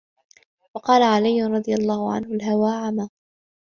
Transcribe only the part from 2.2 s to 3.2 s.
الْهَوَى عَمًى